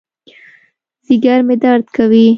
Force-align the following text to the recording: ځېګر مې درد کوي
ځېګر 1.05 1.39
مې 1.47 1.55
درد 1.63 1.85
کوي 1.95 2.25